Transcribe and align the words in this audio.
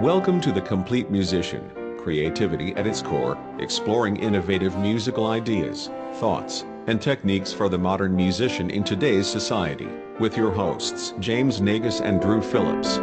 Welcome 0.00 0.42
to 0.42 0.52
The 0.52 0.60
Complete 0.60 1.10
Musician, 1.10 1.70
creativity 1.98 2.76
at 2.76 2.86
its 2.86 3.00
core, 3.00 3.38
exploring 3.58 4.18
innovative 4.18 4.76
musical 4.76 5.28
ideas, 5.28 5.88
thoughts, 6.16 6.66
and 6.86 7.00
techniques 7.00 7.50
for 7.50 7.70
the 7.70 7.78
modern 7.78 8.14
musician 8.14 8.68
in 8.68 8.84
today's 8.84 9.26
society, 9.26 9.88
with 10.20 10.36
your 10.36 10.50
hosts 10.50 11.14
James 11.18 11.62
Naigus 11.62 12.02
and 12.02 12.20
Drew 12.20 12.42
Phillips. 12.42 12.96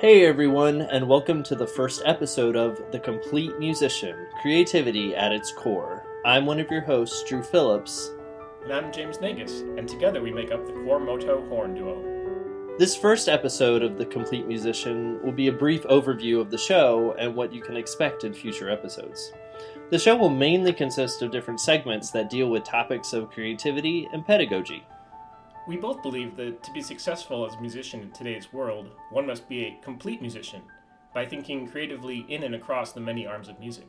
Hey 0.00 0.26
everyone, 0.26 0.82
and 0.82 1.08
welcome 1.08 1.42
to 1.42 1.56
the 1.56 1.66
first 1.66 2.02
episode 2.04 2.54
of 2.54 2.80
The 2.92 3.00
Complete 3.00 3.58
Musician 3.58 4.28
Creativity 4.40 5.16
at 5.16 5.32
its 5.32 5.50
Core. 5.50 6.06
I'm 6.24 6.46
one 6.46 6.60
of 6.60 6.70
your 6.70 6.82
hosts, 6.82 7.24
Drew 7.24 7.42
Phillips. 7.42 8.12
And 8.62 8.74
I'm 8.74 8.92
James 8.92 9.16
Naigus, 9.16 9.62
and 9.78 9.88
together 9.88 10.20
we 10.20 10.30
make 10.30 10.52
up 10.52 10.66
the 10.66 10.72
Core 10.84 11.00
Moto 11.00 11.48
Horn 11.48 11.74
Duo. 11.74 12.76
This 12.78 12.94
first 12.94 13.26
episode 13.26 13.82
of 13.82 13.96
The 13.96 14.04
Complete 14.04 14.46
Musician 14.46 15.18
will 15.24 15.32
be 15.32 15.48
a 15.48 15.52
brief 15.52 15.82
overview 15.84 16.42
of 16.42 16.50
the 16.50 16.58
show 16.58 17.14
and 17.18 17.34
what 17.34 17.54
you 17.54 17.62
can 17.62 17.78
expect 17.78 18.24
in 18.24 18.34
future 18.34 18.68
episodes. 18.68 19.32
The 19.88 19.98
show 19.98 20.14
will 20.14 20.28
mainly 20.28 20.74
consist 20.74 21.22
of 21.22 21.30
different 21.30 21.58
segments 21.58 22.10
that 22.10 22.28
deal 22.28 22.50
with 22.50 22.64
topics 22.64 23.14
of 23.14 23.30
creativity 23.30 24.06
and 24.12 24.26
pedagogy. 24.26 24.86
We 25.66 25.78
both 25.78 26.02
believe 26.02 26.36
that 26.36 26.62
to 26.62 26.72
be 26.72 26.82
successful 26.82 27.46
as 27.46 27.54
a 27.54 27.60
musician 27.62 28.02
in 28.02 28.10
today's 28.10 28.52
world, 28.52 28.90
one 29.10 29.26
must 29.26 29.48
be 29.48 29.64
a 29.64 29.78
complete 29.82 30.20
musician 30.20 30.60
by 31.14 31.24
thinking 31.24 31.66
creatively 31.66 32.26
in 32.28 32.42
and 32.42 32.54
across 32.54 32.92
the 32.92 33.00
many 33.00 33.26
arms 33.26 33.48
of 33.48 33.58
music. 33.58 33.88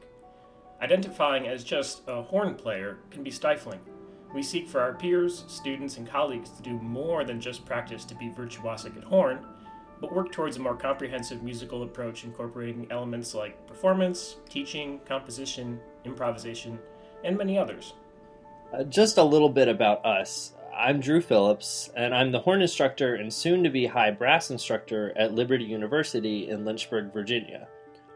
Identifying 0.82 1.48
as 1.48 1.66
just 1.66 2.04
a 2.08 2.22
horn 2.22 2.56
player 2.56 3.00
can 3.12 3.22
be 3.22 3.32
stifling. 3.32 3.82
We 4.34 4.42
seek 4.42 4.68
for 4.68 4.80
our 4.80 4.94
peers, 4.94 5.44
students, 5.48 5.98
and 5.98 6.08
colleagues 6.08 6.52
to 6.52 6.62
do 6.62 6.74
more 6.74 7.26
than 7.26 7.42
just 7.42 7.66
practice 7.66 8.06
to 8.06 8.16
be 8.16 8.30
virtuosic 8.30 8.96
at 8.96 9.04
horn, 9.04 9.46
but 10.00 10.14
work 10.14 10.32
towards 10.32 10.56
a 10.56 10.60
more 10.60 10.76
comprehensive 10.76 11.44
musical 11.44 11.84
approach 11.84 12.24
incorporating 12.24 12.88
elements 12.92 13.34
like 13.34 13.68
performance, 13.68 14.38
teaching, 14.50 15.00
composition, 15.06 15.80
improvisation, 16.06 16.80
and 17.24 17.38
many 17.38 17.58
others. 17.58 17.94
Uh, 18.74 18.84
just 18.84 19.18
a 19.18 19.24
little 19.24 19.50
bit 19.50 19.68
about 19.68 20.06
us. 20.06 20.54
I'm 20.74 21.02
Drew 21.02 21.20
Phillips, 21.20 21.90
and 21.98 22.16
I'm 22.16 22.32
the 22.32 22.40
horn 22.40 22.62
instructor 22.62 23.16
and 23.16 23.34
soon 23.34 23.64
to 23.64 23.70
be 23.70 23.86
high 23.86 24.12
brass 24.12 24.50
instructor 24.50 25.12
at 25.18 25.34
Liberty 25.34 25.66
University 25.66 26.50
in 26.50 26.64
Lynchburg, 26.64 27.12
Virginia. 27.12 27.68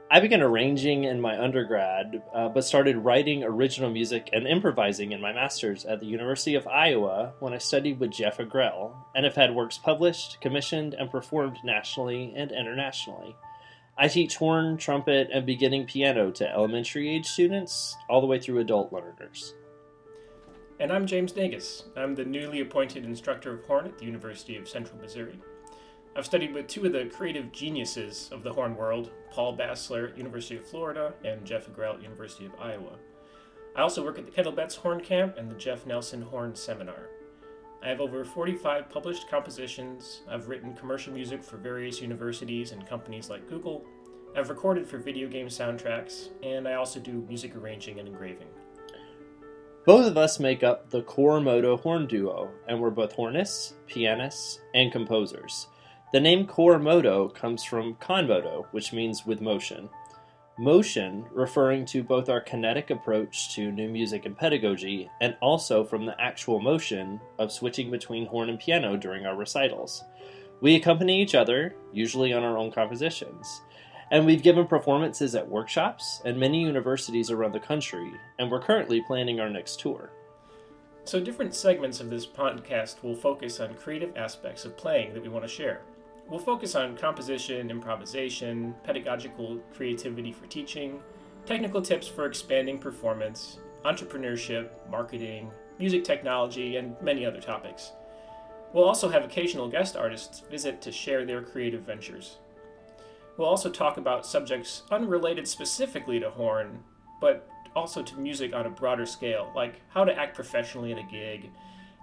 I 0.10 0.20
began 0.20 0.44
arranging 0.44 1.06
in 1.06 1.20
my 1.20 1.42
undergrad, 1.42 2.22
uh, 2.32 2.50
but 2.50 2.64
started 2.64 2.98
writing 2.98 3.44
original 3.44 3.90
music 3.90 4.30
and 4.32 4.48
improvising 4.48 5.14
in 5.14 5.20
my 5.20 5.34
master's 5.34 5.84
at 5.84 6.00
the 6.00 6.06
University 6.06 6.54
of 6.54 6.68
Iowa 6.68 7.34
when 7.40 7.54
I 7.54 7.58
studied 7.58 8.00
with 8.00 8.12
Jeff 8.12 8.38
Agrell, 8.38 8.94
and 9.16 9.26
have 9.26 9.34
had 9.34 9.56
works 9.56 9.80
published, 9.80 10.40
commissioned, 10.42 10.94
and 10.94 11.10
performed 11.10 11.58
nationally 11.64 12.34
and 12.36 12.52
internationally. 12.52 13.36
I 13.98 14.08
teach 14.08 14.36
horn, 14.36 14.78
trumpet, 14.78 15.30
and 15.34 15.44
beginning 15.44 15.88
piano 15.88 16.30
to 16.34 16.52
elementary 16.52 17.10
age 17.10 17.26
students 17.26 17.96
all 18.08 18.22
the 18.22 18.28
way 18.28 18.40
through 18.40 18.60
adult 18.60 18.94
learners. 18.94 19.56
And 20.80 20.92
I'm 20.92 21.08
James 21.08 21.34
Naigus. 21.34 21.84
I'm 21.98 22.14
the 22.14 22.26
newly 22.26 22.60
appointed 22.60 23.06
instructor 23.06 23.54
of 23.54 23.66
horn 23.66 23.88
at 23.88 23.98
the 23.98 24.06
University 24.06 24.56
of 24.56 24.70
Central 24.70 25.00
Missouri. 25.00 25.40
I've 26.18 26.26
studied 26.26 26.54
with 26.54 26.68
two 26.68 26.86
of 26.86 26.94
the 26.94 27.12
creative 27.14 27.52
geniuses 27.52 28.30
of 28.32 28.42
the 28.42 28.54
horn 28.54 28.78
world, 28.78 29.12
Paul 29.32 29.58
Basler, 29.58 30.18
University 30.18 30.56
of 30.56 30.66
Florida 30.66 31.14
and 31.26 31.46
Jeff 31.46 31.68
Agrell 31.68 31.96
at 31.96 32.02
University 32.02 32.46
of 32.46 32.54
Iowa. 32.58 32.98
I 33.76 33.82
also 33.82 34.02
work 34.02 34.18
at 34.18 34.26
the 34.26 34.32
Kendall 34.32 34.54
Betts 34.54 34.76
Horn 34.76 35.02
Camp 35.02 35.38
and 35.38 35.52
the 35.52 35.56
Jeff 35.56 35.86
Nelson 35.86 36.22
Horn 36.22 36.56
Seminar. 36.56 37.10
I 37.84 37.90
have 37.90 38.00
over 38.00 38.24
45 38.24 38.90
published 38.90 39.30
compositions. 39.30 40.22
I've 40.30 40.48
written 40.48 40.74
commercial 40.74 41.14
music 41.14 41.44
for 41.44 41.58
various 41.58 42.02
universities 42.02 42.72
and 42.72 42.88
companies 42.88 43.30
like 43.30 43.50
Google. 43.50 43.84
I've 44.38 44.50
recorded 44.50 44.88
for 44.88 44.98
video 44.98 45.28
game 45.28 45.48
soundtracks, 45.48 46.30
and 46.42 46.66
I 46.66 46.76
also 46.76 47.02
do 47.02 47.26
music 47.28 47.58
arranging 47.58 48.00
and 48.00 48.08
engraving. 48.08 48.48
Both 49.86 50.08
of 50.08 50.18
us 50.18 50.40
make 50.40 50.64
up 50.64 50.90
the 50.90 51.04
Core 51.04 51.42
Moto 51.42 51.76
horn 51.76 52.08
duo, 52.08 52.50
and 52.68 52.80
we're 52.80 52.90
both 52.90 53.16
hornists, 53.16 53.74
pianists, 53.86 54.62
and 54.74 54.92
composers. 54.94 55.68
The 56.16 56.22
name 56.22 56.48
Core 56.48 56.80
Moto 56.80 57.28
comes 57.28 57.66
from 57.66 57.96
con 57.96 58.26
moto, 58.26 58.68
which 58.72 58.94
means 58.94 59.26
with 59.26 59.42
motion. 59.42 59.90
Motion 60.58 61.26
referring 61.34 61.86
to 61.88 62.04
both 62.04 62.30
our 62.30 62.40
kinetic 62.40 62.90
approach 62.90 63.54
to 63.56 63.70
new 63.70 63.90
music 63.90 64.26
and 64.26 64.38
pedagogy, 64.38 65.10
and 65.20 65.36
also 65.42 65.84
from 65.84 66.06
the 66.06 66.16
actual 66.18 66.62
motion 66.62 67.20
of 67.38 67.52
switching 67.52 67.92
between 67.92 68.28
horn 68.28 68.48
and 68.50 68.58
piano 68.58 68.96
during 68.96 69.26
our 69.26 69.36
recitals. 69.36 70.06
We 70.62 70.76
accompany 70.76 71.22
each 71.22 71.36
other, 71.36 71.76
usually 71.92 72.32
on 72.32 72.44
our 72.44 72.58
own 72.58 72.72
compositions. 72.72 73.62
And 74.10 74.26
we've 74.26 74.42
given 74.42 74.68
performances 74.68 75.36
at 75.36 75.46
workshops 75.46 76.22
and 76.24 76.40
many 76.40 76.62
universities 76.62 77.30
around 77.30 77.52
the 77.52 77.60
country, 77.60 78.10
and 78.40 78.50
we're 78.50 78.62
currently 78.62 79.04
planning 79.06 79.42
our 79.42 79.50
next 79.50 79.82
tour. 79.82 80.12
So, 81.04 81.20
different 81.20 81.54
segments 81.54 82.00
of 82.00 82.10
this 82.10 82.26
podcast 82.26 83.04
will 83.04 83.18
focus 83.18 83.60
on 83.60 83.74
creative 83.74 84.16
aspects 84.16 84.64
of 84.64 84.78
playing 84.78 85.14
that 85.14 85.22
we 85.22 85.28
want 85.28 85.44
to 85.44 85.50
share. 85.50 85.82
We'll 86.28 86.40
focus 86.40 86.74
on 86.74 86.98
composition, 86.98 87.70
improvisation, 87.70 88.74
pedagogical 88.84 89.60
creativity 89.76 90.32
for 90.32 90.48
teaching, 90.48 91.00
technical 91.46 91.82
tips 91.82 92.08
for 92.08 92.26
expanding 92.26 92.80
performance, 92.80 93.60
entrepreneurship, 93.84 94.70
marketing, 94.90 95.52
music 95.78 96.04
technology, 96.04 96.78
and 96.78 97.00
many 97.02 97.26
other 97.26 97.40
topics. 97.40 97.92
We'll 98.74 98.86
also 98.86 99.08
have 99.08 99.24
occasional 99.24 99.70
guest 99.70 99.96
artists 99.96 100.42
visit 100.50 100.82
to 100.82 100.92
share 100.92 101.26
their 101.26 101.44
creative 101.44 101.84
ventures. 101.84 102.40
We'll 103.38 103.48
also 103.48 103.70
talk 103.70 103.98
about 103.98 104.26
subjects 104.26 104.84
unrelated 104.92 105.48
specifically 105.48 106.20
to 106.20 106.32
horn, 106.32 106.80
but 107.22 107.48
also 107.76 108.02
to 108.02 108.18
music 108.18 108.56
on 108.56 108.66
a 108.66 108.70
broader 108.70 109.06
scale, 109.06 109.52
like 109.56 109.82
how 109.90 110.04
to 110.06 110.18
act 110.18 110.36
professionally 110.36 110.92
at 110.92 110.98
a 110.98 111.04
gig, 111.04 111.52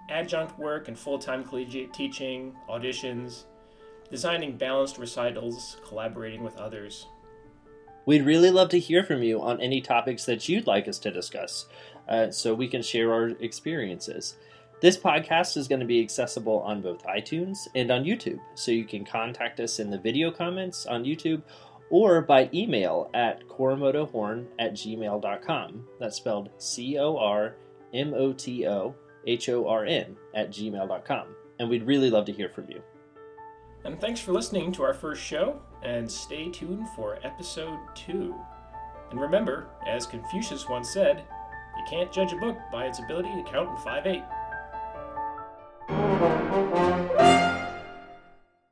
adjunct 0.09 0.57
work 0.57 0.87
and 0.87 0.97
full 0.97 1.19
time 1.19 1.43
collegiate 1.43 1.93
teaching, 1.93 2.55
auditions, 2.69 3.45
designing 4.09 4.57
balanced 4.57 4.97
recitals, 4.97 5.77
collaborating 5.87 6.43
with 6.43 6.57
others. 6.57 7.07
We'd 8.05 8.25
really 8.25 8.51
love 8.51 8.69
to 8.69 8.79
hear 8.79 9.03
from 9.03 9.23
you 9.23 9.41
on 9.41 9.61
any 9.61 9.79
topics 9.81 10.25
that 10.25 10.49
you'd 10.49 10.67
like 10.67 10.87
us 10.87 10.99
to 10.99 11.11
discuss 11.11 11.67
uh, 12.09 12.31
so 12.31 12.53
we 12.53 12.67
can 12.67 12.81
share 12.81 13.13
our 13.13 13.29
experiences. 13.39 14.35
This 14.81 14.97
podcast 14.97 15.55
is 15.55 15.69
going 15.69 15.79
to 15.79 15.85
be 15.85 16.01
accessible 16.01 16.59
on 16.59 16.81
both 16.81 17.05
iTunes 17.05 17.69
and 17.73 17.89
on 17.89 18.03
YouTube, 18.03 18.39
so 18.55 18.71
you 18.71 18.83
can 18.83 19.05
contact 19.05 19.61
us 19.61 19.79
in 19.79 19.89
the 19.89 19.97
video 19.97 20.29
comments 20.29 20.85
on 20.85 21.05
YouTube 21.05 21.41
or 21.89 22.21
by 22.21 22.49
email 22.53 23.09
at 23.13 23.47
cormotohorn 23.47 24.47
at 24.59 24.73
gmail.com. 24.73 25.87
That's 25.99 26.17
spelled 26.17 26.49
C 26.57 26.97
O 26.97 27.15
R 27.17 27.55
M 27.93 28.13
O 28.13 28.33
T 28.33 28.67
O 28.67 28.93
H 29.25 29.47
O 29.47 29.67
R 29.67 29.85
N 29.85 30.17
at 30.35 30.49
gmail.com. 30.49 31.27
And 31.59 31.69
we'd 31.69 31.87
really 31.87 32.09
love 32.09 32.25
to 32.25 32.33
hear 32.33 32.49
from 32.49 32.69
you. 32.69 32.81
And 33.85 33.99
thanks 33.99 34.21
for 34.21 34.31
listening 34.31 34.71
to 34.73 34.83
our 34.83 34.93
first 34.93 35.21
show, 35.21 35.59
and 35.81 36.09
stay 36.09 36.49
tuned 36.49 36.87
for 36.95 37.19
episode 37.23 37.79
two. 37.95 38.33
And 39.11 39.19
remember, 39.19 39.67
as 39.85 40.07
Confucius 40.07 40.69
once 40.69 40.93
said, 40.93 41.25
you 41.77 41.83
can't 41.89 42.11
judge 42.11 42.31
a 42.31 42.37
book 42.37 42.57
by 42.71 42.85
its 42.85 42.99
ability 42.99 43.35
to 43.35 43.43
count 43.43 43.69
in 43.69 43.77
5 43.77 44.07
8. 44.07 44.23